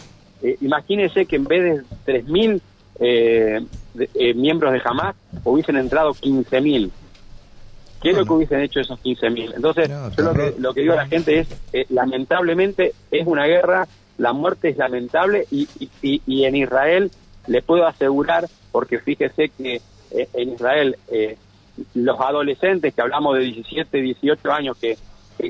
Eh, 0.42 0.56
imagínense 0.60 1.26
que 1.26 1.36
en 1.36 1.44
vez 1.44 1.84
de 2.04 2.22
3.000 2.22 2.60
eh, 3.00 3.60
miembros 4.34 4.72
de 4.72 4.80
Hamas, 4.84 5.16
hubiesen 5.44 5.76
entrado 5.76 6.12
15.000. 6.12 6.90
¿Qué 8.06 8.12
es 8.12 8.18
lo 8.18 8.24
que 8.24 8.32
hubiesen 8.34 8.60
hecho 8.60 8.78
esos 8.78 9.02
15.000? 9.02 9.54
Entonces, 9.56 9.88
yo 9.88 10.22
lo 10.22 10.32
que, 10.32 10.54
lo 10.60 10.72
que 10.72 10.82
digo 10.82 10.92
a 10.92 10.96
la 10.96 11.06
gente 11.08 11.40
es, 11.40 11.90
lamentablemente, 11.90 12.92
es 13.10 13.26
una 13.26 13.46
guerra, 13.46 13.88
la 14.16 14.32
muerte 14.32 14.68
es 14.68 14.76
lamentable 14.76 15.44
y, 15.50 15.68
y, 15.80 16.22
y, 16.24 16.44
en 16.44 16.54
Israel 16.54 17.10
le 17.48 17.62
puedo 17.62 17.84
asegurar, 17.84 18.46
porque 18.70 19.00
fíjese 19.00 19.48
que 19.48 19.80
en 20.12 20.52
Israel 20.52 20.96
eh, 21.08 21.36
los 21.94 22.20
adolescentes 22.20 22.94
que 22.94 23.02
hablamos 23.02 23.36
de 23.38 23.44
17, 23.44 24.00
18 24.00 24.52
años 24.52 24.76
que, 24.78 24.96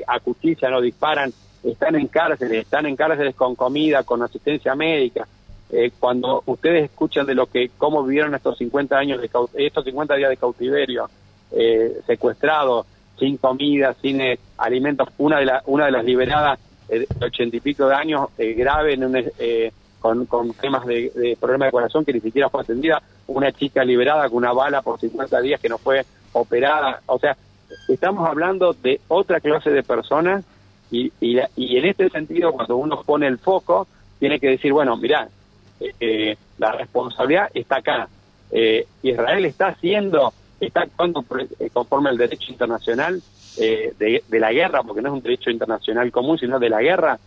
acuchillan 0.07 0.73
o 0.73 0.81
disparan, 0.81 1.31
están 1.63 1.95
en 1.95 2.07
cárceles, 2.07 2.63
están 2.63 2.87
en 2.87 2.95
cárceles 2.95 3.35
con 3.35 3.53
comida, 3.53 4.01
con 4.01 4.23
asistencia 4.23 4.73
médica. 4.73 5.27
Eh, 5.69 5.91
cuando 5.99 6.41
ustedes 6.47 6.85
escuchan 6.85 7.27
de 7.27 7.35
lo 7.35 7.45
que 7.45 7.69
cómo 7.77 8.03
vivieron 8.03 8.33
estos 8.33 8.57
50 8.57 8.97
años 8.97 9.21
de 9.21 9.29
estos 9.57 9.85
50 9.85 10.15
días 10.15 10.31
de 10.31 10.37
cautiverio, 10.37 11.07
eh, 11.51 12.01
secuestrados, 12.05 12.85
sin 13.19 13.37
comida, 13.37 13.95
sin 14.01 14.21
eh, 14.21 14.39
alimentos, 14.57 15.09
una 15.17 15.39
de 15.39 15.51
una 15.65 15.85
de 15.85 15.91
las 15.91 16.05
liberadas 16.05 16.59
de 16.87 17.07
ochenta 17.21 17.57
y 17.57 17.59
pico 17.59 17.87
de 17.87 17.95
años 17.95 18.29
grave 18.37 18.93
en 18.93 19.03
un 19.03 19.31
con, 19.99 20.25
con 20.25 20.53
temas 20.53 20.85
de, 20.85 21.09
de 21.09 21.35
problema 21.37 21.65
de 21.65 21.71
corazón 21.71 22.05
que 22.05 22.13
ni 22.13 22.21
siquiera 22.21 22.49
fue 22.49 22.61
atendida, 22.61 23.01
una 23.27 23.51
chica 23.51 23.83
liberada 23.83 24.29
con 24.29 24.37
una 24.37 24.53
bala 24.53 24.81
por 24.81 24.99
50 24.99 25.41
días 25.41 25.59
que 25.59 25.67
no 25.67 25.77
fue 25.77 26.05
operada, 26.33 27.01
o 27.07 27.19
sea, 27.19 27.35
estamos 27.87 28.27
hablando 28.27 28.73
de 28.73 29.01
otra 29.07 29.39
clase 29.39 29.69
de 29.69 29.83
personas 29.83 30.45
y, 30.91 31.11
y, 31.19 31.39
y 31.55 31.77
en 31.77 31.85
este 31.85 32.09
sentido 32.09 32.53
cuando 32.53 32.77
uno 32.77 33.01
pone 33.03 33.27
el 33.27 33.37
foco, 33.37 33.87
tiene 34.19 34.39
que 34.39 34.49
decir, 34.49 34.73
bueno, 34.73 34.97
mira, 34.97 35.27
eh, 35.79 35.93
eh, 35.99 36.37
la 36.57 36.71
responsabilidad 36.71 37.49
está 37.53 37.77
acá. 37.77 38.07
Eh, 38.51 38.87
Israel 39.03 39.45
está 39.45 39.67
haciendo, 39.67 40.33
está 40.59 40.81
actuando 40.81 41.23
eh, 41.59 41.69
conforme 41.71 42.09
al 42.09 42.17
derecho 42.17 42.51
internacional 42.51 43.21
eh, 43.57 43.93
de, 43.97 44.39
la 44.39 44.51
guerra, 44.51 44.83
porque 44.83 45.01
no 45.01 45.09
es 45.09 45.13
un 45.13 45.21
derecho 45.21 45.49
internacional 45.49 46.11
común, 46.11 46.37
sino 46.37 46.59
de 46.59 46.69
la 46.69 46.81
guerra, 46.81 47.19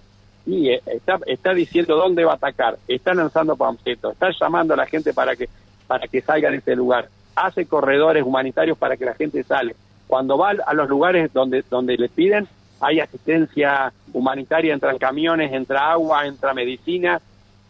y 0.47 0.71
eh, 0.71 0.83
está, 0.87 1.19
está 1.27 1.55
diciendo 1.55 1.97
dónde 1.97 2.25
va 2.25 2.33
a 2.33 2.37
atacar, 2.37 2.79
está 2.89 3.15
lanzando 3.15 3.57
panfletos, 3.57 4.13
está 4.13 4.31
llamando 4.39 4.75
a 4.75 4.77
la 4.77 4.87
gente 4.87 5.13
para 5.13 5.37
que, 5.37 5.49
para 5.87 6.07
que 6.09 6.21
salga 6.21 6.51
de 6.51 6.59
ese 6.59 6.77
lugar, 6.77 7.09
hace 7.35 7.67
corredores 7.67 8.25
humanitarios 8.25 8.79
para 8.79 8.97
que 8.97 9.05
la 9.05 9.15
gente 9.15 9.43
sale. 9.45 9.75
Cuando 10.07 10.37
va 10.37 10.51
a 10.51 10.75
los 10.75 10.89
lugares 10.89 11.33
donde, 11.33 11.63
donde 11.71 11.97
le 11.97 12.09
piden, 12.09 12.49
hay 12.81 13.01
asistencia 13.01 13.93
humanitaria, 14.13 14.73
entran 14.73 14.99
camiones, 14.99 15.53
entra 15.53 15.93
agua, 15.93 16.27
entra 16.27 16.55
medicina. 16.55 17.21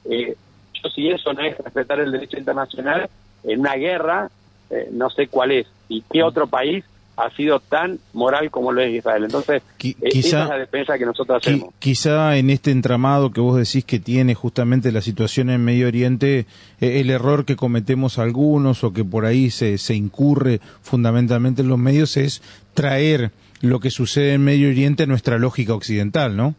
Eh, 0.05 0.37
yo 0.73 0.91
si 0.91 1.11
eso 1.11 1.33
no 1.33 1.43
es 1.43 1.59
respetar 1.59 2.01
el 2.01 2.13
derecho 2.13 2.39
internacional, 2.39 3.11
en 3.43 3.61
una 3.61 3.75
guerra, 3.75 4.31
eh, 4.71 4.89
no 4.93 5.11
sé 5.11 5.29
cuál 5.29 5.53
es. 5.53 5.67
¿Y 5.89 6.03
qué 6.11 6.23
otro 6.23 6.47
país 6.47 6.85
ha 7.21 7.31
sido 7.37 7.61
tan 7.61 7.99
moral 8.13 8.51
como 8.51 8.73
lo 8.73 8.81
es 8.81 8.95
Israel. 8.95 9.25
Entonces, 9.25 9.63
eh, 9.83 9.95
quizá, 10.11 10.29
esa 10.29 10.43
es 10.45 10.49
la 10.49 10.59
defensa 10.59 10.99
que 10.99 11.05
nosotros 11.05 11.43
hacemos. 11.43 11.69
Qui 11.79 11.91
quizá 11.91 12.37
en 12.37 12.51
este 12.51 12.71
entramado 12.71 13.31
que 13.31 13.41
vos 13.41 13.57
decís 13.57 13.85
que 13.85 13.99
tiene 13.99 14.35
justamente 14.35 14.91
la 14.91 15.03
situación 15.03 15.51
en 15.51 15.63
Medio 15.63 15.87
Oriente, 15.87 16.47
eh, 16.81 17.01
el 17.01 17.11
error 17.11 17.45
que 17.45 17.57
cometemos 17.57 18.19
algunos 18.19 18.85
o 18.85 18.93
que 18.93 19.05
por 19.05 19.27
ahí 19.27 19.51
se, 19.51 19.77
se 19.79 19.95
incurre 19.95 20.61
fundamentalmente 20.83 21.63
en 21.63 21.69
los 21.69 21.79
medios 21.79 22.17
es 22.17 22.43
traer 22.75 23.33
lo 23.61 23.81
que 23.81 23.91
sucede 23.91 24.35
en 24.35 24.43
Medio 24.43 24.71
Oriente 24.71 25.03
a 25.03 25.07
nuestra 25.07 25.39
lógica 25.39 25.75
occidental, 25.75 26.37
¿no? 26.37 26.55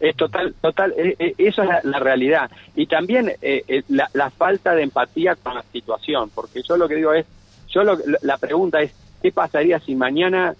Es 0.00 0.16
total, 0.16 0.54
total, 0.62 0.94
eh, 0.96 1.14
eh, 1.18 1.34
eso 1.36 1.62
es 1.62 1.84
la, 1.84 1.98
realidad. 1.98 2.50
Y 2.74 2.86
también 2.86 3.32
eh, 3.42 3.82
la, 3.88 4.08
la, 4.14 4.30
falta 4.30 4.74
de 4.74 4.82
empatía 4.82 5.36
con 5.36 5.54
la 5.54 5.62
situación, 5.70 6.30
porque 6.34 6.62
yo 6.66 6.78
lo 6.78 6.88
que 6.88 6.94
digo 6.94 7.12
es, 7.12 7.26
yo 7.68 7.84
lo, 7.84 7.98
la 8.22 8.38
pregunta 8.38 8.80
es, 8.80 8.92
¿qué 9.22 9.30
pasaría 9.30 9.78
si 9.78 9.94
mañana 9.94 10.54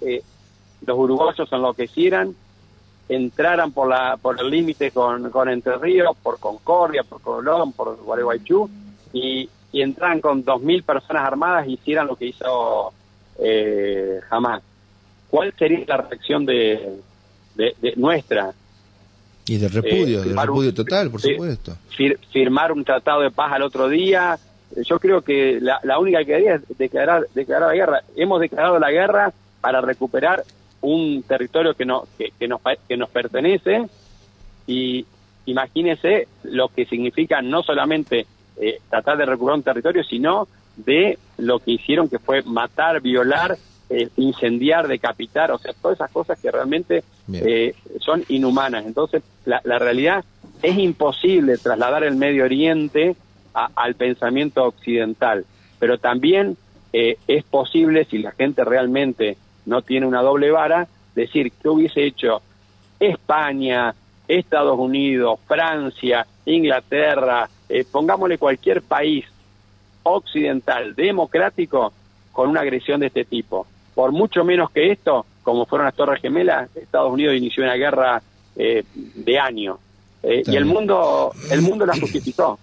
eh, 0.00 0.22
los 0.86 0.96
uruguayos 0.96 1.52
enloquecieran, 1.52 2.34
entraran 3.08 3.72
por 3.72 3.88
la 3.88 4.16
por 4.16 4.40
el 4.40 4.48
límite 4.50 4.92
con, 4.92 5.30
con 5.30 5.48
Entre 5.48 5.76
Ríos, 5.76 6.16
por 6.22 6.38
Concordia, 6.38 7.02
por 7.02 7.20
Colón, 7.20 7.72
por 7.72 7.96
Gualeguaychú, 7.96 8.70
y, 9.12 9.48
y 9.72 9.82
entraran 9.82 10.20
con 10.20 10.44
dos 10.44 10.62
mil 10.62 10.84
personas 10.84 11.24
armadas 11.24 11.66
y 11.66 11.74
hicieran 11.74 12.06
lo 12.06 12.14
que 12.14 12.26
hizo 12.26 12.92
eh, 13.40 14.20
Hamas? 14.30 14.62
¿Cuál 15.28 15.52
sería 15.58 15.84
la 15.86 15.96
reacción 15.96 16.46
de, 16.46 17.00
de 17.56 17.92
nuestra? 17.96 18.54
Y 19.48 19.56
de 19.56 19.68
repudio, 19.68 20.22
eh, 20.22 20.28
de 20.28 20.34
repudio 20.34 20.70
un, 20.70 20.74
total, 20.74 21.10
por 21.10 21.20
supuesto. 21.20 21.76
Fir, 21.96 22.18
firmar 22.32 22.72
un 22.72 22.84
tratado 22.84 23.22
de 23.22 23.30
paz 23.30 23.52
al 23.52 23.62
otro 23.62 23.88
día. 23.88 24.38
Yo 24.84 24.98
creo 24.98 25.22
que 25.22 25.58
la, 25.60 25.80
la 25.82 25.98
única 25.98 26.24
que 26.24 26.34
haría 26.34 26.54
es 26.56 26.78
declarar, 26.78 27.26
declarar 27.34 27.68
la 27.68 27.74
guerra. 27.74 28.00
Hemos 28.16 28.40
declarado 28.40 28.78
la 28.78 28.90
guerra 28.90 29.32
para 29.60 29.80
recuperar 29.80 30.44
un 30.80 31.22
territorio 31.22 31.74
que, 31.74 31.84
no, 31.84 32.04
que, 32.16 32.32
que, 32.38 32.46
nos, 32.46 32.60
que 32.86 32.96
nos 32.96 33.08
pertenece 33.10 33.86
y 34.66 35.04
imagínese 35.46 36.28
lo 36.44 36.68
que 36.68 36.84
significa 36.84 37.40
no 37.42 37.62
solamente 37.62 38.26
eh, 38.60 38.80
tratar 38.88 39.16
de 39.16 39.26
recuperar 39.26 39.56
un 39.56 39.62
territorio, 39.62 40.04
sino 40.04 40.46
de 40.76 41.18
lo 41.38 41.58
que 41.58 41.72
hicieron 41.72 42.08
que 42.08 42.18
fue 42.18 42.42
matar, 42.42 43.00
violar, 43.00 43.56
eh, 43.90 44.08
incendiar, 44.16 44.86
decapitar, 44.86 45.50
o 45.50 45.58
sea, 45.58 45.72
todas 45.72 45.96
esas 45.96 46.10
cosas 46.10 46.38
que 46.38 46.50
realmente 46.50 47.02
eh, 47.32 47.74
son 48.00 48.24
inhumanas. 48.28 48.86
Entonces, 48.86 49.22
la, 49.44 49.60
la, 49.64 49.78
realidad 49.78 50.24
es 50.62 50.78
imposible 50.78 51.58
trasladar 51.58 52.04
el 52.04 52.16
Medio 52.16 52.44
Oriente 52.44 53.16
a, 53.54 53.70
al 53.74 53.94
pensamiento 53.94 54.64
occidental, 54.64 55.44
pero 55.78 55.98
también 55.98 56.56
eh, 56.92 57.18
es 57.26 57.44
posible, 57.44 58.04
si 58.06 58.18
la 58.18 58.32
gente 58.32 58.64
realmente 58.64 59.36
no 59.66 59.82
tiene 59.82 60.06
una 60.06 60.22
doble 60.22 60.50
vara, 60.50 60.88
decir 61.14 61.52
que 61.52 61.68
hubiese 61.68 62.04
hecho 62.04 62.40
España, 62.98 63.94
Estados 64.26 64.78
Unidos, 64.78 65.38
Francia, 65.46 66.26
Inglaterra, 66.46 67.48
eh, 67.68 67.84
pongámosle 67.90 68.38
cualquier 68.38 68.82
país 68.82 69.26
occidental 70.02 70.94
democrático 70.94 71.92
con 72.32 72.48
una 72.48 72.60
agresión 72.60 73.00
de 73.00 73.06
este 73.08 73.24
tipo. 73.24 73.66
Por 73.94 74.12
mucho 74.12 74.44
menos 74.44 74.70
que 74.70 74.90
esto, 74.90 75.26
como 75.48 75.64
fueron 75.64 75.86
las 75.86 75.94
Torres 75.94 76.20
Gemelas, 76.20 76.68
Estados 76.76 77.10
Unidos 77.10 77.34
inició 77.34 77.62
una 77.62 77.72
guerra 77.72 78.20
eh, 78.54 78.84
de 78.92 79.38
años. 79.38 79.78
Eh, 80.22 80.42
y 80.44 80.56
el 80.56 80.66
mundo, 80.66 81.32
el 81.50 81.62
mundo 81.62 81.86
la 81.86 81.98
justificó. 81.98 82.58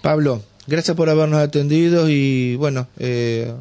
Pablo, 0.00 0.40
gracias 0.66 0.96
por 0.96 1.08
habernos 1.08 1.40
atendido 1.40 2.08
y 2.08 2.56
bueno, 2.56 2.88
eh, 2.98 3.52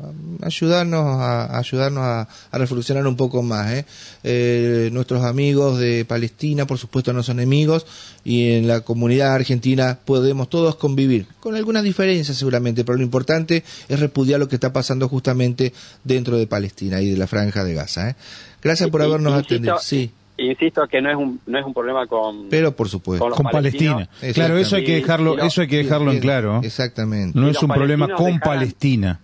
ayudarnos 0.41 1.05
a 1.19 1.57
ayudarnos 1.57 2.03
a, 2.03 2.27
a, 2.51 2.57
reflexionar 2.57 3.05
un 3.07 3.15
poco 3.15 3.41
más. 3.41 3.71
¿eh? 3.71 3.85
Eh, 4.23 4.89
nuestros 4.91 5.23
amigos 5.23 5.79
de 5.79 6.05
Palestina, 6.05 6.65
por 6.65 6.77
supuesto, 6.77 7.13
no 7.13 7.23
son 7.23 7.39
enemigos 7.39 7.85
y 8.23 8.51
en 8.51 8.67
la 8.67 8.81
comunidad 8.81 9.33
argentina 9.33 9.99
podemos 10.03 10.49
todos 10.49 10.75
convivir, 10.75 11.27
con 11.39 11.55
algunas 11.55 11.83
diferencias 11.83 12.37
seguramente, 12.37 12.83
pero 12.83 12.97
lo 12.97 13.03
importante 13.03 13.63
es 13.87 13.99
repudiar 13.99 14.39
lo 14.39 14.47
que 14.47 14.55
está 14.55 14.73
pasando 14.73 15.07
justamente 15.07 15.73
dentro 16.03 16.37
de 16.37 16.47
Palestina 16.47 17.01
y 17.01 17.11
de 17.11 17.17
la 17.17 17.27
franja 17.27 17.63
de 17.63 17.73
Gaza. 17.73 18.09
¿eh? 18.09 18.15
Gracias 18.61 18.89
por 18.89 19.01
habernos 19.01 19.33
atendido. 19.33 19.77
Sí 19.79 20.11
insisto 20.37 20.87
que 20.87 21.01
no 21.01 21.09
es 21.09 21.15
un 21.15 21.39
no 21.45 21.57
es 21.57 21.65
un 21.65 21.73
problema 21.73 22.07
con 22.07 22.49
pero 22.49 22.75
por 22.75 22.89
supuesto 22.89 23.25
con, 23.25 23.33
con 23.33 23.45
Palestina. 23.51 24.09
Claro 24.33 24.57
eso 24.57 24.75
hay 24.75 24.83
que 24.83 24.95
dejarlo 24.95 25.37
eso 25.39 25.61
hay 25.61 25.67
que 25.67 25.77
dejarlo 25.77 26.11
en 26.11 26.19
claro. 26.19 26.61
Exactamente. 26.63 27.37
No 27.39 27.47
es 27.47 27.61
un 27.61 27.69
problema 27.69 28.07
con 28.07 28.25
dejaran, 28.25 28.39
Palestina 28.39 29.19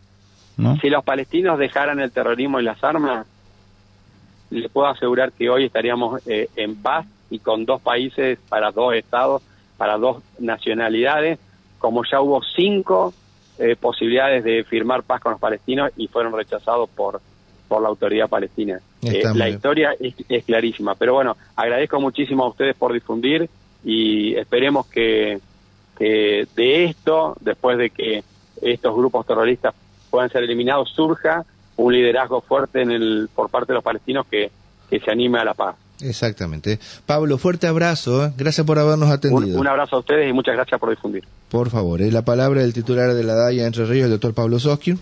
¿no? 0.57 0.77
si 0.77 0.89
los 0.89 1.03
palestinos 1.03 1.57
dejaran 1.59 1.99
el 1.99 2.11
terrorismo 2.11 2.59
y 2.59 2.63
las 2.63 2.83
armas 2.83 3.25
le 4.49 4.67
puedo 4.69 4.87
asegurar 4.87 5.31
que 5.31 5.49
hoy 5.49 5.65
estaríamos 5.65 6.21
eh, 6.27 6.49
en 6.55 6.75
paz 6.75 7.05
y 7.29 7.39
con 7.39 7.65
dos 7.65 7.81
países 7.81 8.37
para 8.49 8.71
dos 8.71 8.93
estados 8.93 9.41
para 9.77 9.97
dos 9.97 10.21
nacionalidades 10.39 11.39
como 11.79 12.03
ya 12.09 12.21
hubo 12.21 12.41
cinco 12.55 13.13
eh, 13.57 13.75
posibilidades 13.75 14.43
de 14.43 14.63
firmar 14.63 15.03
paz 15.03 15.21
con 15.21 15.33
los 15.33 15.41
palestinos 15.41 15.91
y 15.97 16.07
fueron 16.07 16.33
rechazados 16.33 16.89
por 16.89 17.21
por 17.71 17.81
la 17.81 17.87
autoridad 17.87 18.27
palestina. 18.27 18.81
Eh, 19.01 19.23
la 19.33 19.47
historia 19.47 19.95
es, 19.97 20.13
es, 20.27 20.43
clarísima, 20.43 20.93
pero 20.95 21.13
bueno, 21.13 21.37
agradezco 21.55 22.01
muchísimo 22.01 22.43
a 22.43 22.49
ustedes 22.49 22.75
por 22.75 22.91
difundir 22.91 23.49
y 23.81 24.35
esperemos 24.35 24.87
que, 24.87 25.39
que 25.97 26.45
de 26.53 26.83
esto, 26.83 27.37
después 27.39 27.77
de 27.77 27.89
que 27.89 28.25
estos 28.61 28.93
grupos 28.93 29.25
terroristas 29.25 29.73
puedan 30.09 30.29
ser 30.29 30.43
eliminados, 30.43 30.89
surja 30.89 31.45
un 31.77 31.93
liderazgo 31.93 32.41
fuerte 32.41 32.81
en 32.81 32.91
el, 32.91 33.29
por 33.33 33.49
parte 33.49 33.71
de 33.71 33.75
los 33.75 33.83
palestinos 33.85 34.25
que, 34.29 34.51
que 34.89 34.99
se 34.99 35.09
anime 35.09 35.39
a 35.39 35.45
la 35.45 35.53
paz. 35.53 35.77
Exactamente. 36.01 36.77
Pablo, 37.05 37.37
fuerte 37.37 37.67
abrazo. 37.67 38.25
¿eh? 38.25 38.33
Gracias 38.35 38.67
por 38.67 38.79
habernos 38.79 39.09
atendido. 39.09 39.55
Un, 39.55 39.61
un, 39.61 39.67
abrazo 39.67 39.95
a 39.95 39.99
ustedes 39.99 40.29
y 40.29 40.33
muchas 40.33 40.55
gracias 40.55 40.77
por 40.77 40.89
difundir. 40.89 41.23
Por 41.47 41.69
favor, 41.69 42.01
es 42.01 42.11
la 42.11 42.23
palabra 42.23 42.61
del 42.61 42.73
titular 42.73 43.13
de 43.13 43.23
la 43.23 43.35
DAIA 43.35 43.65
Entre 43.65 43.85
Ríos, 43.85 44.05
el 44.05 44.11
doctor 44.11 44.33
Pablo 44.33 44.59
Soskin. 44.59 44.99